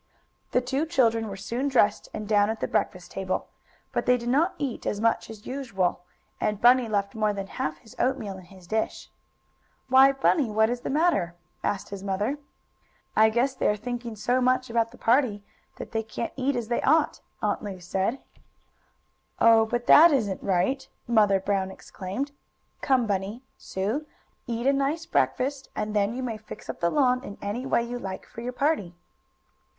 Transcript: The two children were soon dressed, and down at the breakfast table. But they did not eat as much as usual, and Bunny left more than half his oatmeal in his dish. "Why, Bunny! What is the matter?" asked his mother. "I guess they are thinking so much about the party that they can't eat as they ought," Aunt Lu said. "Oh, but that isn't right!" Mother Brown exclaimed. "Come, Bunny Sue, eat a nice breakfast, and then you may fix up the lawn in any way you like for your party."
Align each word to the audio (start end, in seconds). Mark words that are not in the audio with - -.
The 0.49 0.61
two 0.61 0.87
children 0.87 1.27
were 1.27 1.37
soon 1.37 1.67
dressed, 1.67 2.09
and 2.11 2.27
down 2.27 2.49
at 2.49 2.59
the 2.59 2.67
breakfast 2.67 3.11
table. 3.11 3.49
But 3.91 4.07
they 4.07 4.17
did 4.17 4.29
not 4.29 4.55
eat 4.57 4.87
as 4.87 4.99
much 4.99 5.29
as 5.29 5.45
usual, 5.45 6.01
and 6.39 6.59
Bunny 6.59 6.87
left 6.89 7.13
more 7.13 7.33
than 7.33 7.45
half 7.45 7.77
his 7.77 7.95
oatmeal 7.99 8.35
in 8.39 8.45
his 8.45 8.65
dish. 8.65 9.11
"Why, 9.89 10.11
Bunny! 10.11 10.49
What 10.49 10.71
is 10.71 10.81
the 10.81 10.89
matter?" 10.89 11.35
asked 11.63 11.89
his 11.89 12.03
mother. 12.03 12.39
"I 13.15 13.29
guess 13.29 13.53
they 13.53 13.67
are 13.67 13.75
thinking 13.75 14.15
so 14.15 14.41
much 14.41 14.71
about 14.71 14.89
the 14.89 14.97
party 14.97 15.43
that 15.75 15.91
they 15.91 16.01
can't 16.01 16.33
eat 16.35 16.55
as 16.55 16.67
they 16.67 16.81
ought," 16.81 17.21
Aunt 17.43 17.61
Lu 17.61 17.79
said. 17.79 18.17
"Oh, 19.39 19.67
but 19.67 19.85
that 19.85 20.11
isn't 20.11 20.41
right!" 20.41 20.87
Mother 21.07 21.39
Brown 21.39 21.69
exclaimed. 21.69 22.31
"Come, 22.81 23.05
Bunny 23.05 23.43
Sue, 23.55 24.07
eat 24.47 24.65
a 24.65 24.73
nice 24.73 25.05
breakfast, 25.05 25.69
and 25.75 25.95
then 25.95 26.15
you 26.15 26.23
may 26.23 26.37
fix 26.37 26.71
up 26.71 26.79
the 26.79 26.89
lawn 26.89 27.23
in 27.23 27.37
any 27.39 27.67
way 27.67 27.83
you 27.83 27.99
like 27.99 28.25
for 28.25 28.41
your 28.41 28.51
party." 28.51 28.95